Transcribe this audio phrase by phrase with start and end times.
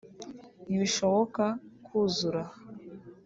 [0.65, 1.43] Ntibishoboka
[1.85, 2.55] kuzura aha